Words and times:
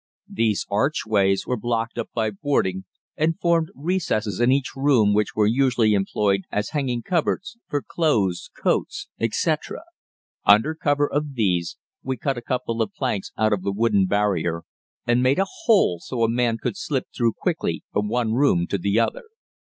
These 0.33 0.65
archways 0.71 1.45
were 1.45 1.55
blocked 1.61 1.99
up 1.99 2.09
by 2.11 2.31
boarding, 2.31 2.85
and 3.15 3.37
formed 3.39 3.69
recesses 3.75 4.39
in 4.39 4.51
each 4.51 4.75
room 4.75 5.13
which 5.13 5.35
were 5.35 5.45
usually 5.45 5.93
employed 5.93 6.41
as 6.51 6.69
hanging 6.71 7.03
cupboards 7.03 7.55
for 7.67 7.83
clothes, 7.83 8.49
coats, 8.59 9.09
etc. 9.19 9.83
Under 10.43 10.73
cover 10.73 11.07
of 11.07 11.35
these 11.35 11.77
we 12.01 12.17
cut 12.17 12.35
a 12.35 12.41
couple 12.41 12.81
of 12.81 12.95
planks 12.95 13.31
out 13.37 13.53
of 13.53 13.61
the 13.61 13.71
wooden 13.71 14.07
barrier 14.07 14.63
and 15.05 15.21
made 15.21 15.37
a 15.37 15.45
hole 15.65 15.99
so 15.99 16.23
a 16.23 16.27
man 16.27 16.57
could 16.57 16.77
slip 16.77 17.05
through 17.15 17.33
quickly 17.33 17.83
from 17.93 18.07
one 18.07 18.33
room 18.33 18.65
to 18.65 18.79
the 18.79 18.99
other. 18.99 19.25